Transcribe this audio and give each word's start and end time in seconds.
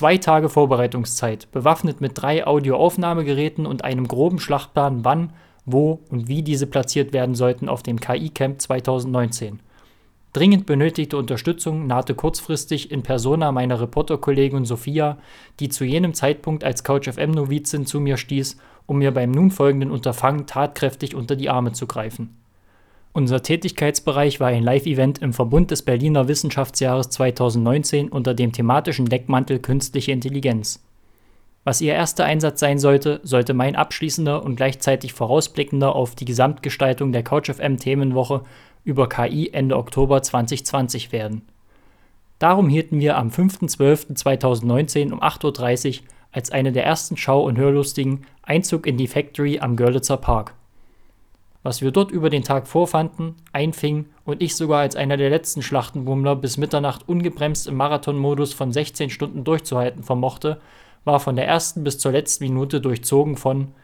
Zwei 0.00 0.16
Tage 0.16 0.48
Vorbereitungszeit, 0.48 1.52
bewaffnet 1.52 2.00
mit 2.00 2.12
drei 2.14 2.46
Audioaufnahmegeräten 2.46 3.66
und 3.66 3.84
einem 3.84 4.08
groben 4.08 4.38
Schlachtplan, 4.38 5.04
wann, 5.04 5.34
wo 5.66 6.00
und 6.08 6.26
wie 6.26 6.42
diese 6.42 6.66
platziert 6.66 7.12
werden 7.12 7.34
sollten 7.34 7.68
auf 7.68 7.82
dem 7.82 8.00
KI-Camp 8.00 8.62
2019. 8.62 9.60
Dringend 10.32 10.64
benötigte 10.64 11.18
Unterstützung 11.18 11.86
nahte 11.86 12.14
kurzfristig 12.14 12.90
in 12.90 13.02
Persona 13.02 13.52
meiner 13.52 13.78
Reporterkollegin 13.78 14.64
Sophia, 14.64 15.18
die 15.60 15.68
zu 15.68 15.84
jenem 15.84 16.14
Zeitpunkt 16.14 16.64
als 16.64 16.82
Couch-FM-Novizin 16.82 17.84
zu 17.84 18.00
mir 18.00 18.16
stieß, 18.16 18.56
um 18.86 19.00
mir 19.00 19.10
beim 19.10 19.30
nun 19.30 19.50
folgenden 19.50 19.90
Unterfangen 19.90 20.46
tatkräftig 20.46 21.14
unter 21.14 21.36
die 21.36 21.50
Arme 21.50 21.72
zu 21.72 21.86
greifen. 21.86 22.38
Unser 23.12 23.42
Tätigkeitsbereich 23.42 24.38
war 24.38 24.48
ein 24.48 24.62
Live-Event 24.62 25.18
im 25.18 25.32
Verbund 25.32 25.72
des 25.72 25.82
Berliner 25.82 26.28
Wissenschaftsjahres 26.28 27.10
2019 27.10 28.08
unter 28.08 28.34
dem 28.34 28.52
thematischen 28.52 29.06
Deckmantel 29.06 29.58
Künstliche 29.58 30.12
Intelligenz. 30.12 30.80
Was 31.64 31.80
ihr 31.80 31.92
erster 31.92 32.24
Einsatz 32.24 32.60
sein 32.60 32.78
sollte, 32.78 33.20
sollte 33.24 33.52
mein 33.52 33.74
abschließender 33.74 34.44
und 34.44 34.54
gleichzeitig 34.54 35.12
vorausblickender 35.12 35.94
auf 35.94 36.14
die 36.14 36.24
Gesamtgestaltung 36.24 37.10
der 37.10 37.24
CouchFM 37.24 37.78
Themenwoche 37.78 38.42
über 38.84 39.08
KI 39.08 39.50
Ende 39.52 39.76
Oktober 39.76 40.22
2020 40.22 41.10
werden. 41.10 41.42
Darum 42.38 42.68
hielten 42.68 43.00
wir 43.00 43.18
am 43.18 43.28
5.12.2019 43.28 45.12
um 45.12 45.20
8.30 45.20 45.98
Uhr 45.98 46.06
als 46.32 46.52
eine 46.52 46.70
der 46.70 46.86
ersten 46.86 47.16
Schau- 47.16 47.44
und 47.44 47.58
Hörlustigen 47.58 48.24
Einzug 48.42 48.86
in 48.86 48.96
die 48.96 49.08
Factory 49.08 49.58
am 49.58 49.76
Görlitzer 49.76 50.16
Park. 50.16 50.54
Was 51.62 51.82
wir 51.82 51.90
dort 51.90 52.10
über 52.10 52.30
den 52.30 52.42
Tag 52.42 52.66
vorfanden, 52.66 53.36
einfingen 53.52 54.06
und 54.24 54.40
ich 54.42 54.56
sogar 54.56 54.80
als 54.80 54.96
einer 54.96 55.18
der 55.18 55.28
letzten 55.28 55.60
Schlachtenbummler 55.60 56.34
bis 56.34 56.56
Mitternacht 56.56 57.06
ungebremst 57.06 57.66
im 57.66 57.74
Marathonmodus 57.74 58.54
von 58.54 58.72
16 58.72 59.10
Stunden 59.10 59.44
durchzuhalten 59.44 60.02
vermochte, 60.02 60.58
war 61.04 61.20
von 61.20 61.36
der 61.36 61.46
ersten 61.46 61.84
bis 61.84 61.98
zur 61.98 62.12
letzten 62.12 62.44
Minute 62.44 62.80
durchzogen 62.80 63.36
von 63.36 63.74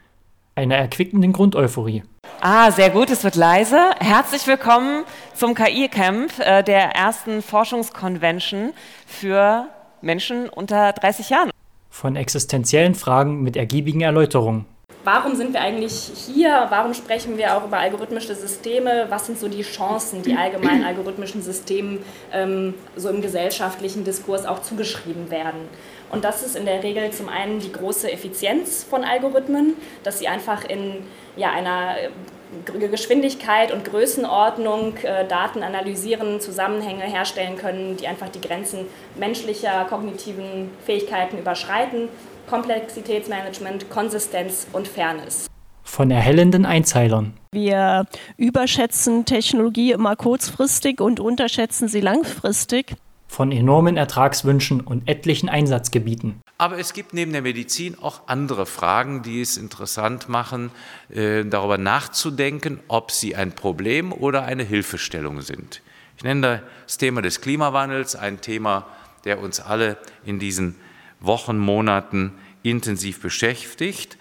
einer 0.55 0.77
erquickenden 0.77 1.35
Grundeuphorie. 1.35 2.03
Ah, 2.41 2.71
sehr 2.71 2.89
gut, 2.89 3.11
es 3.11 3.25
wird 3.25 3.37
leise. 3.37 3.79
Herzlich 3.99 4.47
willkommen 4.47 5.05
zum 5.35 5.55
KI-Camp 5.55 6.33
äh, 6.39 6.63
der 6.63 6.93
ersten 6.93 7.43
Forschungskonvention 7.43 8.73
für 9.07 9.67
Menschen 10.01 10.49
unter 10.49 10.95
30 10.95 11.29
Jahren. 11.29 11.51
Von 11.91 12.17
existenziellen 12.17 12.95
Fragen 12.95 13.43
mit 13.43 13.55
ergiebigen 13.55 14.01
Erläuterungen 14.01 14.65
warum 15.07 15.37
sind 15.37 15.53
wir 15.53 15.61
eigentlich 15.61 16.11
hier? 16.27 16.67
Warum 16.69 16.93
sprechen 16.93 17.39
wir 17.39 17.57
auch 17.57 17.65
über 17.65 17.79
algorithmische 17.79 18.35
Systeme? 18.35 19.07
Was 19.09 19.27
sind 19.27 19.39
so 19.39 19.47
die 19.47 19.63
Chancen, 19.63 20.23
die 20.23 20.35
allgemein 20.35 20.85
algorithmischen 20.85 21.43
Systemen 21.43 22.01
ähm, 22.33 22.75
so 22.97 23.09
im 23.09 23.23
gesellschaftlichen 23.23 24.03
Diskurs 24.03 24.45
auch 24.45 24.63
zugeschrieben 24.63 25.31
werden? 25.31 25.61
Und 26.11 26.25
das 26.25 26.43
ist 26.43 26.57
in 26.57 26.67
der 26.67 26.83
Regel 26.83 27.13
zum 27.13 27.29
einen 27.29 27.61
die 27.61 27.71
große 27.71 28.11
Effizienz 28.11 28.83
von 28.83 29.05
Algorithmen, 29.05 29.75
dass 30.03 30.19
sie 30.19 30.27
einfach 30.27 30.65
in 30.65 31.05
ja, 31.37 31.51
einer 31.53 31.95
äh, 31.99 32.89
Geschwindigkeit 32.89 33.73
und 33.73 33.85
Größenordnung 33.85 34.97
äh, 35.05 35.25
Daten 35.27 35.63
analysieren, 35.63 36.41
Zusammenhänge 36.41 37.05
herstellen 37.05 37.57
können, 37.57 37.97
die 37.97 38.09
einfach 38.09 38.29
die 38.29 38.41
Grenzen 38.41 38.87
menschlicher 39.15 39.85
kognitiven 39.89 40.71
Fähigkeiten 40.85 41.39
überschreiten. 41.39 42.09
Komplexitätsmanagement, 42.47 43.91
Konsistenz 43.91 44.67
und 44.73 44.89
Fairness. 44.89 45.47
Von 45.83 46.11
erhellenden 46.11 46.67
Einzeilern. 46.67 47.35
Wir 47.53 48.07
überschätzen 48.37 49.25
Technologie 49.25 49.93
immer 49.93 50.17
kurzfristig 50.17 51.01
und 51.01 51.21
unterschätzen 51.21 51.89
sie 51.89 52.01
langfristig. 52.01 52.97
Von 53.29 53.53
enormen 53.53 53.97
Ertragswünschen 53.97 54.81
und 54.81 55.09
etlichen 55.09 55.49
Einsatzgebieten. 55.49 56.41
Aber 56.59 56.79
es 56.79 56.93
gibt 56.93 57.13
neben 57.13 57.33
der 57.33 57.43
Medizin 57.43 57.99
auch 58.01 58.29
andere 58.29 58.67
Fragen, 58.67 59.23
die 59.23 59.41
es 59.41 59.57
interessant 59.57 60.29
machen, 60.29 60.71
äh, 61.11 61.45
darüber 61.45 61.77
nachzudenken, 61.77 62.81
ob 62.89 63.11
sie 63.11 63.37
ein 63.37 63.53
Problem 63.53 64.13
oder 64.13 64.45
eine 64.45 64.63
Hilfestellung 64.63 65.43
sind. 65.43 65.83
Ich 66.17 66.25
nenne 66.25 66.63
das 66.85 66.99
Thema 66.99 67.21
des 67.21 67.41
Klimawandels 67.41 68.17
ein 68.17 68.41
Thema, 68.41 68.87
der 69.25 69.41
uns 69.41 69.61
alle 69.61 69.99
in 70.25 70.39
diesen 70.39 70.77
Wochen, 71.21 71.59
Monaten 71.59 72.33
intensiv 72.63 73.21
beschäftigt 73.21 74.17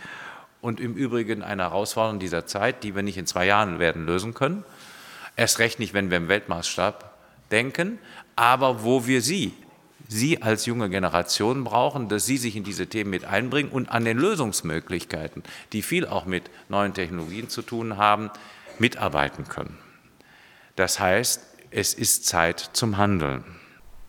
und 0.61 0.79
im 0.79 0.95
Übrigen 0.95 1.41
eine 1.41 1.63
Herausforderung 1.63 2.19
dieser 2.19 2.45
Zeit, 2.45 2.83
die 2.83 2.95
wir 2.95 3.03
nicht 3.03 3.17
in 3.17 3.27
zwei 3.27 3.45
Jahren 3.45 3.79
werden 3.79 4.05
lösen 4.05 4.33
können. 4.33 4.63
Erst 5.35 5.59
recht 5.59 5.79
nicht, 5.79 5.93
wenn 5.93 6.09
wir 6.09 6.17
im 6.17 6.27
Weltmaßstab 6.27 7.13
denken, 7.51 7.99
aber 8.35 8.83
wo 8.83 9.07
wir 9.07 9.21
Sie, 9.21 9.53
Sie 10.07 10.41
als 10.41 10.65
junge 10.65 10.89
Generation 10.89 11.63
brauchen, 11.63 12.09
dass 12.09 12.25
Sie 12.25 12.37
sich 12.37 12.55
in 12.55 12.63
diese 12.63 12.87
Themen 12.87 13.09
mit 13.09 13.25
einbringen 13.25 13.71
und 13.71 13.89
an 13.89 14.05
den 14.05 14.17
Lösungsmöglichkeiten, 14.17 15.43
die 15.73 15.81
viel 15.81 16.05
auch 16.05 16.25
mit 16.25 16.43
neuen 16.69 16.93
Technologien 16.93 17.49
zu 17.49 17.61
tun 17.61 17.97
haben, 17.97 18.29
mitarbeiten 18.77 19.47
können. 19.47 19.77
Das 20.75 20.99
heißt, 20.99 21.41
es 21.71 21.93
ist 21.93 22.25
Zeit 22.25 22.59
zum 22.73 22.97
Handeln 22.97 23.43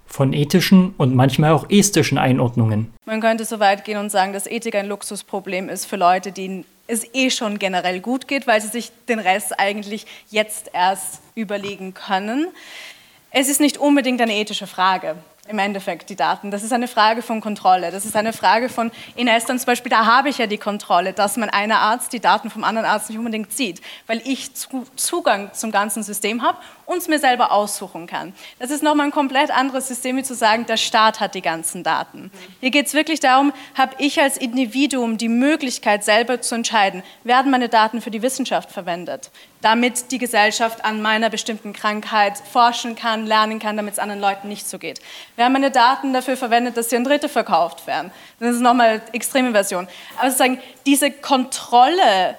von 0.07 0.33
ethischen 0.33 0.95
und 0.97 1.15
manchmal 1.15 1.53
auch 1.53 1.69
ästhetischen 1.69 2.19
Einordnungen. 2.19 2.93
Man 3.05 3.21
könnte 3.21 3.45
so 3.45 3.61
weit 3.61 3.85
gehen 3.85 3.99
und 3.99 4.11
sagen, 4.11 4.33
dass 4.33 4.47
Ethik 4.47 4.75
ein 4.75 4.87
Luxusproblem 4.87 5.69
ist 5.69 5.87
für 5.87 5.97
Leute, 5.97 6.33
denen 6.33 6.65
es 6.87 7.07
eh 7.15 7.31
schon 7.31 7.59
generell 7.59 8.01
gut 8.01 8.29
geht, 8.29 8.47
weil 8.47 8.61
sie 8.61 8.69
sich 8.69 8.93
den 9.09 9.19
Rest 9.19 9.59
eigentlich 9.59 10.07
jetzt 10.31 10.71
erst 10.73 11.21
überlegen 11.35 11.95
können. 11.95 12.49
Es 13.31 13.49
ist 13.49 13.61
nicht 13.61 13.79
unbedingt 13.79 14.21
eine 14.21 14.35
ethische 14.35 14.67
Frage 14.67 15.17
im 15.49 15.59
Endeffekt 15.59 16.11
die 16.11 16.17
Daten. 16.17 16.51
Das 16.51 16.63
ist 16.63 16.73
eine 16.73 16.89
Frage 16.89 17.23
von 17.23 17.41
Kontrolle. 17.41 17.91
Das 17.91 18.05
ist 18.05 18.17
eine 18.17 18.33
Frage 18.33 18.69
von, 18.69 18.91
in 19.15 19.29
Estland 19.29 19.61
zum 19.61 19.67
Beispiel, 19.67 19.91
da 19.91 20.07
habe 20.07 20.29
ich 20.29 20.39
ja 20.39 20.47
die 20.47 20.59
Kontrolle, 20.59 21.13
dass 21.13 21.37
mein 21.37 21.51
einer 21.51 21.79
Arzt 21.79 22.13
die 22.13 22.21
Daten 22.21 22.51
vom 22.51 22.65
anderen 22.65 22.87
Arzt 22.87 23.09
nicht 23.09 23.19
unbedingt 23.19 23.53
sieht, 23.53 23.81
weil 24.07 24.21
ich 24.25 24.51
Zugang 24.97 25.53
zum 25.53 25.71
ganzen 25.71 26.03
System 26.03 26.43
habe 26.43 26.59
und 26.87 26.99
es 26.99 27.09
mir 27.09 27.19
selber 27.19 27.53
aussuchen 27.53 28.07
kann. 28.07 28.33
Das 28.59 28.71
ist 28.71 28.83
nochmal 28.83 29.07
ein 29.07 29.13
komplett 29.13 29.51
anderes 29.51 29.89
System, 29.89 30.17
wie 30.17 30.23
zu 30.23 30.35
sagen, 30.35 30.67
der 30.67 30.77
Staat 30.77 31.21
hat 31.21 31.35
die 31.35 31.43
ganzen 31.43 31.83
Daten. 31.83 32.31
Hier 32.61 32.71
geht 32.71 32.87
es 32.87 32.95
wirklich 32.95 33.21
darum, 33.21 33.53
habe 33.75 33.95
ich 33.99 34.21
als 34.21 34.37
Individuum 34.37 35.19
die 35.19 35.29
Möglichkeit, 35.29 36.05
selber 36.05 36.41
zu 36.41 36.55
entscheiden, 36.55 37.03
werden 37.25 37.51
meine 37.51 37.69
Daten 37.69 38.01
für 38.01 38.11
die 38.11 38.23
Wissenschaft 38.23 38.71
verwendet? 38.71 39.31
damit 39.67 40.13
die 40.13 40.19
Gesellschaft 40.19 40.85
an 40.85 41.03
meiner 41.03 41.29
bestimmten 41.29 41.73
Krankheit 41.73 42.39
forschen 42.39 42.95
kann, 42.95 43.27
lernen 43.27 43.59
kann, 43.59 43.77
damit 43.77 43.95
es 43.95 43.99
anderen 43.99 44.21
Leuten 44.21 44.49
nicht 44.49 44.69
so 44.69 44.79
geht. 44.79 45.01
Wir 45.37 45.45
haben 45.45 45.53
meine 45.53 45.71
Daten 45.71 46.15
dafür 46.15 46.37
verwendet, 46.37 46.79
dass 46.79 46.89
sie 46.89 46.97
an 46.97 47.05
Dritte 47.05 47.29
verkauft 47.29 47.87
werden. 47.87 48.11
Das 48.41 48.55
ist 48.55 48.63
nochmal 48.63 48.89
eine 48.89 49.15
extreme 49.15 49.53
Version. 49.53 49.87
Aber 50.19 50.31
sozusagen 50.31 50.59
diese 50.87 51.11
Kontrolle, 51.11 52.37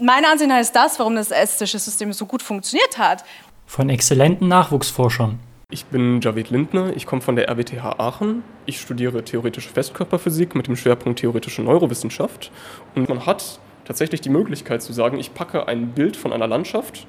meiner 0.00 0.30
Ansicht 0.30 0.48
nach 0.48 0.58
ist 0.58 0.74
das, 0.74 0.98
warum 0.98 1.16
das 1.16 1.30
estische 1.30 1.78
System 1.78 2.12
so 2.14 2.24
gut 2.24 2.42
funktioniert 2.42 2.96
hat. 2.96 3.22
Von 3.66 3.90
exzellenten 3.90 4.48
Nachwuchsforschern. 4.48 5.38
Ich 5.70 5.84
bin 5.86 6.20
Javid 6.22 6.50
Lindner, 6.50 6.96
ich 6.96 7.06
komme 7.06 7.20
von 7.20 7.36
der 7.36 7.50
RWTH 7.50 7.98
Aachen. 7.98 8.44
Ich 8.64 8.80
studiere 8.80 9.22
theoretische 9.22 9.68
Festkörperphysik 9.68 10.54
mit 10.54 10.68
dem 10.68 10.76
Schwerpunkt 10.76 11.18
theoretische 11.18 11.60
Neurowissenschaft. 11.60 12.50
Und 12.94 13.08
man 13.10 13.26
hat 13.26 13.58
tatsächlich 13.84 14.22
die 14.22 14.30
Möglichkeit 14.30 14.80
zu 14.80 14.92
sagen, 14.94 15.18
ich 15.18 15.34
packe 15.34 15.68
ein 15.68 15.88
Bild 15.88 16.16
von 16.16 16.32
einer 16.32 16.46
Landschaft 16.46 17.06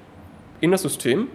in 0.59 0.71
das 0.71 0.81
System 0.81 1.27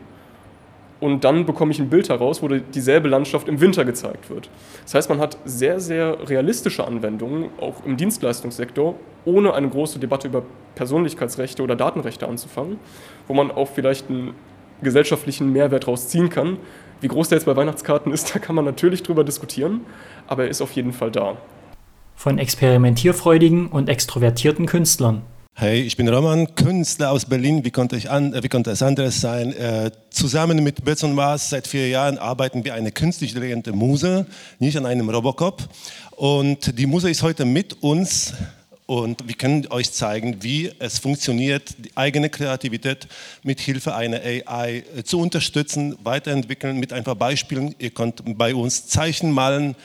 und 1.03 1.25
dann 1.25 1.47
bekomme 1.47 1.73
ich 1.73 1.81
ein 1.81 1.91
Bild 1.91 2.09
heraus, 2.11 2.43
wo 2.43 2.49
dieselbe 2.49 3.09
Landschaft 3.09 3.49
im 3.49 3.61
Winter 3.61 3.85
gezeigt 3.85 4.31
wird. 4.31 4.49
Das 4.85 4.95
heißt, 4.95 5.09
man 5.09 5.19
hat 5.19 5.37
sehr, 5.45 5.81
sehr 5.81 6.29
realistische 6.29 6.87
Anwendungen, 6.87 7.51
auch 7.61 7.85
im 7.85 7.97
Dienstleistungssektor, 7.97 8.95
ohne 9.25 9.53
eine 9.53 9.69
große 9.69 9.99
Debatte 9.99 10.29
über 10.29 10.45
Persönlichkeitsrechte 10.77 11.61
oder 11.65 11.75
Datenrechte 11.75 12.29
anzufangen, 12.29 12.79
wo 13.27 13.35
man 13.35 13.51
auch 13.51 13.67
vielleicht 13.67 14.11
einen 14.11 14.35
gesellschaftlichen 14.81 15.53
Mehrwert 15.53 15.89
rausziehen 15.89 16.31
kann. 16.31 16.59
Wie 17.01 17.09
groß 17.09 17.31
der 17.31 17.39
jetzt 17.39 17.47
bei 17.47 17.57
Weihnachtskarten 17.57 18.13
ist, 18.13 18.33
da 18.37 18.39
kann 18.39 18.55
man 18.55 18.65
natürlich 18.65 19.03
drüber 19.03 19.25
diskutieren, 19.25 19.81
aber 20.29 20.45
er 20.45 20.51
ist 20.51 20.63
auf 20.63 20.71
jeden 20.71 20.93
Fall 20.93 21.11
da. 21.11 21.37
Von 22.15 22.39
experimentierfreudigen 22.39 23.67
und 23.67 23.89
extrovertierten 23.89 24.67
Künstlern. 24.67 25.23
Hey, 25.55 25.83
ich 25.83 25.99
bin 25.99 26.09
Roman, 26.09 26.55
Künstler 26.55 27.11
aus 27.11 27.27
Berlin. 27.27 27.63
Wie 27.63 27.71
konnte, 27.71 27.95
ich 27.95 28.11
an, 28.11 28.35
wie 28.43 28.49
konnte 28.49 28.71
es 28.71 28.83
anderes 28.83 29.21
sein? 29.21 29.53
Äh, 29.53 29.91
zusammen 30.09 30.65
mit 30.65 30.83
Betz 30.83 31.03
und 31.03 31.15
Mars 31.15 31.51
seit 31.51 31.67
vier 31.67 31.89
Jahren 31.89 32.17
arbeiten 32.17 32.65
wir 32.65 32.73
eine 32.73 32.91
künstlich 32.91 33.33
intelligente 33.33 33.73
Muse, 33.73 34.27
nicht 34.59 34.79
an 34.79 34.87
einem 34.87 35.11
Robocop. 35.11 35.63
Und 36.13 36.79
die 36.79 36.87
Muse 36.87 37.11
ist 37.11 37.23
heute 37.23 37.45
mit 37.45 37.83
uns 37.83 38.33
und 38.87 39.29
wir 39.29 39.35
können 39.35 39.67
euch 39.69 39.93
zeigen, 39.93 40.43
wie 40.43 40.73
es 40.79 40.99
funktioniert, 40.99 41.75
die 41.79 41.95
eigene 41.97 42.31
Kreativität 42.31 43.07
mit 43.43 43.61
Hilfe 43.61 43.95
einer 43.95 44.23
AI 44.23 44.83
äh, 44.97 45.05
zu 45.05 45.21
unterstützen, 45.21 45.97
weiterentwickeln 46.03 46.79
mit 46.79 46.95
ein 46.95 47.05
paar 47.05 47.17
Beispielen. 47.17 47.75
Ihr 47.79 47.91
könnt 47.91 48.23
bei 48.39 48.55
uns 48.55 48.87
Zeichen 48.87 49.31
malen, 49.31 49.77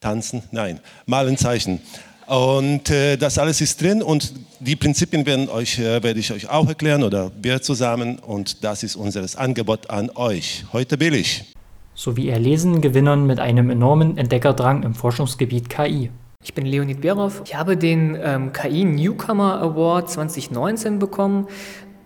tanzen, 0.00 0.42
nein, 0.50 0.80
malen 1.06 1.38
Zeichen. 1.38 1.80
Und 2.28 2.90
äh, 2.90 3.16
das 3.16 3.38
alles 3.38 3.62
ist 3.62 3.80
drin 3.80 4.02
und 4.02 4.34
die 4.60 4.76
Prinzipien 4.76 5.24
werden 5.24 5.48
euch, 5.48 5.78
äh, 5.78 6.02
werde 6.02 6.20
ich 6.20 6.30
euch 6.30 6.50
auch 6.50 6.68
erklären 6.68 7.02
oder 7.02 7.32
wir 7.40 7.62
zusammen 7.62 8.18
und 8.18 8.62
das 8.62 8.82
ist 8.82 8.96
unser 8.96 9.24
Angebot 9.40 9.88
an 9.88 10.10
euch. 10.14 10.66
Heute 10.74 10.98
billig. 10.98 11.44
sowie 11.94 12.28
erlesenen 12.28 12.82
Gewinnern 12.82 13.26
mit 13.26 13.40
einem 13.40 13.70
enormen 13.70 14.18
Entdeckerdrang 14.18 14.82
im 14.82 14.94
Forschungsgebiet 14.94 15.70
KI. 15.70 16.10
Ich 16.44 16.52
bin 16.52 16.66
Leonid 16.66 17.00
Berov. 17.00 17.42
Ich 17.46 17.54
habe 17.56 17.78
den 17.78 18.16
ähm, 18.22 18.52
KI 18.52 18.84
Newcomer 18.84 19.60
Award 19.62 20.10
2019 20.10 20.98
bekommen. 20.98 21.48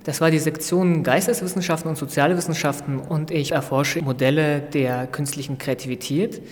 Das 0.04 0.20
war 0.20 0.32
die 0.32 0.40
Sektion 0.40 1.04
Geisteswissenschaften 1.04 1.88
und 1.88 1.96
Soziale 1.96 2.36
Wissenschaften 2.36 2.98
und 2.98 3.30
ich 3.30 3.52
erforsche 3.52 4.02
Modelle 4.02 4.60
der 4.60 5.06
künstlichen 5.06 5.58
Kreativität 5.58 6.42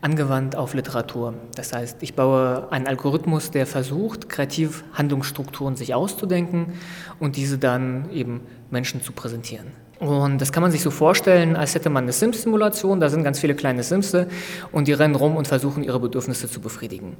angewandt 0.00 0.56
auf 0.56 0.72
Literatur. 0.72 1.34
Das 1.54 1.74
heißt, 1.74 2.02
ich 2.02 2.14
baue 2.14 2.70
einen 2.70 2.86
Algorithmus, 2.86 3.50
der 3.50 3.66
versucht, 3.66 4.28
kreativ 4.28 4.84
Handlungsstrukturen 4.94 5.76
sich 5.76 5.94
auszudenken 5.94 6.74
und 7.18 7.36
diese 7.36 7.58
dann 7.58 8.10
eben 8.10 8.40
Menschen 8.70 9.02
zu 9.02 9.12
präsentieren. 9.12 9.83
Und 10.04 10.38
das 10.38 10.52
kann 10.52 10.62
man 10.62 10.70
sich 10.70 10.82
so 10.82 10.90
vorstellen, 10.90 11.56
als 11.56 11.74
hätte 11.74 11.88
man 11.88 12.04
eine 12.04 12.12
Sims-Simulation, 12.12 13.00
da 13.00 13.08
sind 13.08 13.24
ganz 13.24 13.38
viele 13.38 13.54
kleine 13.54 13.82
Simse 13.82 14.26
und 14.70 14.86
die 14.86 14.92
rennen 14.92 15.14
rum 15.14 15.34
und 15.34 15.48
versuchen 15.48 15.82
ihre 15.82 15.98
Bedürfnisse 15.98 16.50
zu 16.50 16.60
befriedigen. 16.60 17.16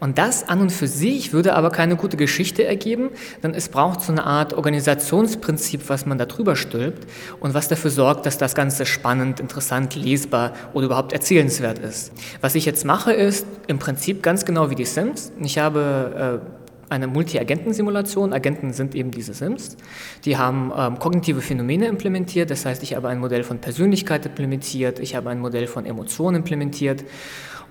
Und 0.00 0.18
das 0.18 0.48
an 0.48 0.60
und 0.60 0.72
für 0.72 0.88
sich 0.88 1.32
würde 1.32 1.54
aber 1.54 1.70
keine 1.70 1.94
gute 1.94 2.16
Geschichte 2.16 2.64
ergeben, 2.64 3.10
denn 3.44 3.54
es 3.54 3.68
braucht 3.68 4.02
so 4.02 4.10
eine 4.10 4.24
Art 4.24 4.54
Organisationsprinzip, 4.54 5.88
was 5.88 6.04
man 6.04 6.18
da 6.18 6.26
drüber 6.26 6.56
stülpt 6.56 7.06
und 7.38 7.54
was 7.54 7.68
dafür 7.68 7.92
sorgt, 7.92 8.26
dass 8.26 8.38
das 8.38 8.56
Ganze 8.56 8.86
spannend, 8.86 9.38
interessant, 9.38 9.94
lesbar 9.94 10.52
oder 10.72 10.86
überhaupt 10.86 11.12
erzählenswert 11.12 11.78
ist. 11.78 12.10
Was 12.40 12.56
ich 12.56 12.64
jetzt 12.64 12.84
mache, 12.84 13.12
ist 13.12 13.46
im 13.68 13.78
Prinzip 13.78 14.24
ganz 14.24 14.44
genau 14.44 14.68
wie 14.70 14.74
die 14.74 14.84
Sims. 14.84 15.30
Ich 15.40 15.58
habe 15.58 16.40
äh, 16.42 16.65
eine 16.88 17.06
Multi-Agenten-Simulation. 17.06 18.32
Agenten 18.32 18.72
sind 18.72 18.94
eben 18.94 19.10
diese 19.10 19.34
Sims. 19.34 19.76
Die 20.24 20.36
haben 20.36 20.72
ähm, 20.76 20.98
kognitive 20.98 21.40
Phänomene 21.40 21.86
implementiert, 21.86 22.50
das 22.50 22.64
heißt, 22.64 22.82
ich 22.82 22.94
habe 22.94 23.08
ein 23.08 23.18
Modell 23.18 23.44
von 23.44 23.58
Persönlichkeit 23.58 24.26
implementiert, 24.26 24.98
ich 24.98 25.14
habe 25.14 25.30
ein 25.30 25.40
Modell 25.40 25.66
von 25.66 25.86
Emotionen 25.86 26.36
implementiert. 26.36 27.04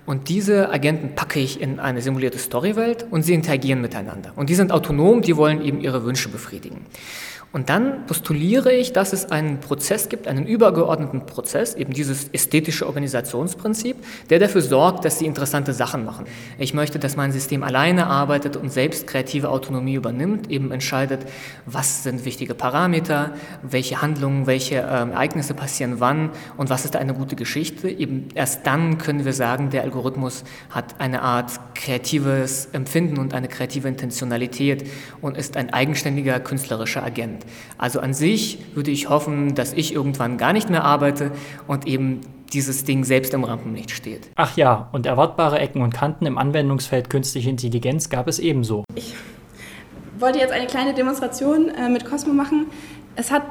Und 0.06 0.30
diese 0.30 0.70
Agenten 0.70 1.16
packe 1.16 1.40
ich 1.40 1.60
in 1.60 1.80
eine 1.80 2.02
simulierte 2.02 2.38
Storywelt 2.38 3.08
und 3.10 3.24
sie 3.24 3.34
interagieren 3.34 3.82
miteinander. 3.82 4.34
Und 4.36 4.50
die 4.50 4.56
sind 4.56 4.72
autonom, 4.72 5.24
die 5.24 5.36
wollen 5.36 5.64
eben 5.64 5.82
ihre 5.82 6.06
Wünsche 6.06 6.30
befriedigen. 6.30 6.86
Und 7.56 7.70
dann 7.70 8.06
postuliere 8.06 8.74
ich, 8.74 8.92
dass 8.92 9.14
es 9.14 9.32
einen 9.32 9.62
Prozess 9.62 10.10
gibt, 10.10 10.28
einen 10.28 10.46
übergeordneten 10.46 11.26
Prozess, 11.26 11.74
eben 11.74 11.94
dieses 11.94 12.28
ästhetische 12.34 12.86
Organisationsprinzip, 12.86 13.96
der 14.30 14.40
dafür 14.40 14.60
sorgt, 14.60 15.06
dass 15.06 15.20
sie 15.20 15.26
interessante 15.26 15.72
Sachen 15.72 16.04
machen. 16.04 16.26
Ich 16.60 16.74
möchte, 16.74 17.00
dass 17.00 17.16
mein 17.16 17.32
System 17.32 17.64
alleine 17.64 18.08
arbeitet 18.08 18.58
und 18.58 18.74
selbst 18.74 19.08
kreative 19.08 19.48
Autonomie 19.48 19.94
übernimmt, 19.94 20.52
eben 20.52 20.74
entscheidet, 20.74 21.22
was 21.66 22.04
sind 22.04 22.26
wichtige 22.26 22.56
Parameter, 22.56 23.32
welche 23.62 24.02
Handlungen, 24.02 24.48
welche 24.48 24.76
äh, 24.76 24.80
Ereignisse 24.80 25.54
passieren 25.54 26.02
wann 26.02 26.32
und 26.58 26.70
was 26.70 26.84
ist 26.84 26.98
eine 26.98 27.14
gute 27.14 27.38
Geschichte. 27.38 27.88
Eben 27.88 28.28
erst 28.36 28.68
dann 28.68 28.98
können 28.98 29.24
wir 29.24 29.32
sagen, 29.32 29.70
der 29.70 29.84
Algorithmus 29.84 30.44
hat 30.72 31.00
eine 31.00 31.22
Art 31.22 31.54
kreatives 31.74 32.68
Empfinden 32.74 33.18
und 33.18 33.34
eine 33.34 33.48
kreative 33.48 33.88
Intentionalität 33.88 34.86
und 35.22 35.38
ist 35.38 35.56
ein 35.56 35.72
eigenständiger 35.72 36.42
künstlerischer 36.42 37.02
Agent. 37.02 37.45
Also 37.78 38.00
an 38.00 38.14
sich 38.14 38.60
würde 38.74 38.92
ich 38.92 39.10
hoffen, 39.10 39.56
dass 39.56 39.74
ich 39.74 39.94
irgendwann 39.94 40.38
gar 40.38 40.54
nicht 40.54 40.70
mehr 40.70 40.84
arbeite 40.84 41.32
und 41.68 41.88
eben 41.88 42.22
dieses 42.54 42.84
Ding 42.84 43.04
selbst 43.04 43.34
im 43.34 43.44
Rampenlicht 43.44 43.92
steht. 43.92 44.30
Ach 44.36 44.56
ja, 44.56 44.90
und 44.92 45.06
erwartbare 45.06 45.60
Ecken 45.60 45.82
und 45.82 45.94
Kanten 45.94 46.26
im 46.26 46.38
Anwendungsfeld 46.38 47.10
künstliche 47.10 47.50
Intelligenz 47.50 48.10
gab 48.10 48.28
es 48.28 48.40
ebenso. 48.40 48.84
Ich 48.96 49.14
wollte 50.20 50.40
jetzt 50.40 50.52
eine 50.52 50.68
kleine 50.68 50.94
Demonstration 50.94 51.70
äh, 51.70 51.90
mit 51.90 52.06
Cosmo 52.06 52.34
machen. 52.34 52.68
Es 53.16 53.32
hat 53.32 53.44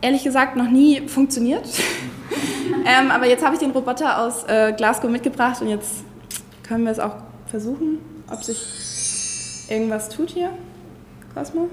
ehrlich 0.00 0.24
gesagt 0.24 0.56
noch 0.56 0.68
nie 0.68 1.08
funktioniert. 1.08 1.64
ähm, 2.86 3.10
aber 3.10 3.26
jetzt 3.26 3.44
habe 3.44 3.54
ich 3.54 3.60
den 3.60 3.70
Roboter 3.70 4.22
aus 4.22 4.44
äh, 4.44 4.72
Glasgow 4.76 5.10
mitgebracht 5.10 5.60
und 5.62 5.68
jetzt 5.68 6.04
können 6.62 6.84
wir 6.84 6.92
es 6.92 6.98
auch 6.98 7.16
versuchen, 7.46 7.98
ob 8.30 8.42
sich 8.44 8.58
irgendwas 9.68 10.08
tut 10.08 10.30
hier. 10.30 10.50
Cosmo? 11.34 11.68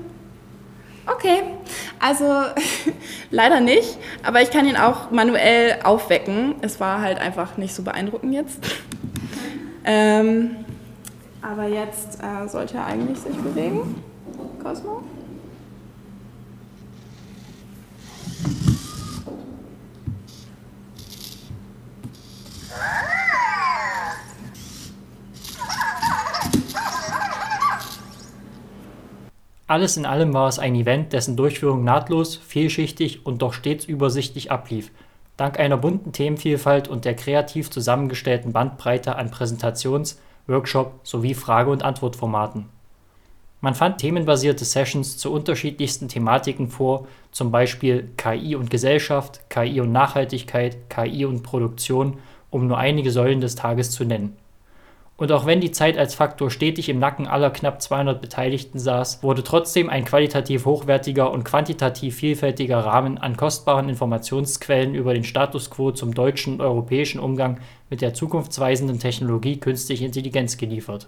Okay, 1.08 1.42
also 2.00 2.26
leider 3.32 3.62
nicht, 3.62 3.98
aber 4.24 4.42
ich 4.42 4.52
kann 4.52 4.68
ihn 4.68 4.76
auch 4.76 5.10
manuell 5.10 5.80
aufwecken. 5.84 6.56
Es 6.62 6.80
war 6.80 7.02
halt 7.02 7.18
einfach 7.20 7.58
nicht 7.58 7.74
so 7.74 7.84
beeindruckend 7.84 8.34
jetzt. 8.34 8.60
Ähm, 9.86 10.58
aber 11.42 11.68
jetzt 11.68 12.20
äh, 12.22 12.48
sollte 12.50 12.76
er 12.78 12.88
eigentlich 12.88 13.20
sich 13.20 13.36
bewegen. 13.38 14.04
Cosmo? 14.62 15.02
Alles 29.70 29.98
in 29.98 30.06
allem 30.06 30.34
war 30.34 30.48
es 30.48 30.60
ein 30.60 30.76
Event, 30.76 31.12
dessen 31.12 31.36
Durchführung 31.36 31.84
nahtlos, 31.84 32.38
vielschichtig 32.38 33.26
und 33.26 33.42
doch 33.42 33.52
stets 33.52 33.84
übersichtlich 33.84 34.50
ablief, 34.50 34.92
dank 35.36 35.60
einer 35.60 35.76
bunten 35.76 36.14
Themenvielfalt 36.14 36.88
und 36.88 37.04
der 37.04 37.16
kreativ 37.16 37.70
zusammengestellten 37.70 38.54
Bandbreite 38.54 39.18
an 39.18 39.30
Präsentations-, 39.30 40.22
Workshop- 40.48 41.02
sowie 41.04 41.34
Frage 41.34 41.70
und 41.70 41.84
Antwortformaten. 41.84 42.70
Man 43.60 43.76
fand 43.76 43.98
themenbasierte 43.98 44.64
Sessions 44.64 45.18
zu 45.18 45.34
unterschiedlichsten 45.34 46.08
Thematiken 46.08 46.70
vor, 46.70 47.06
zum 47.32 47.52
Beispiel 47.52 48.10
KI 48.16 48.56
und 48.56 48.70
Gesellschaft, 48.70 49.50
KI 49.50 49.82
und 49.82 49.92
Nachhaltigkeit, 49.92 50.90
KI 50.90 51.26
und 51.26 51.44
Produktion, 51.44 52.20
um 52.52 52.68
nur 52.68 52.78
einige 52.78 53.12
Säulen 53.12 53.42
des 53.42 53.56
Tages 53.56 53.92
zu 53.92 54.06
nennen 54.06 54.38
und 55.18 55.32
auch 55.32 55.48
wenn 55.48 55.62
die 55.62 55.72
Zeit 55.72 55.98
als 55.98 56.14
Faktor 56.14 56.52
stetig 56.52 56.90
im 56.90 57.00
Nacken 57.00 57.26
aller 57.28 57.50
knapp 57.50 57.82
200 57.82 58.22
Beteiligten 58.22 58.78
saß, 58.78 59.24
wurde 59.24 59.44
trotzdem 59.44 59.90
ein 59.90 60.06
qualitativ 60.06 60.66
hochwertiger 60.66 61.32
und 61.32 61.44
quantitativ 61.44 62.16
vielfältiger 62.16 62.80
Rahmen 62.80 63.18
an 63.18 63.36
kostbaren 63.36 63.90
Informationsquellen 63.90 64.94
über 64.94 65.16
den 65.16 65.24
Status 65.24 65.72
quo 65.72 65.92
zum 65.92 66.14
deutschen 66.14 66.54
und 66.54 66.62
europäischen 66.62 67.20
Umgang 67.20 67.60
mit 67.90 68.02
der 68.02 68.14
zukunftsweisenden 68.14 69.00
Technologie 69.00 69.58
künstliche 69.58 70.06
Intelligenz 70.06 70.58
geliefert 70.58 71.08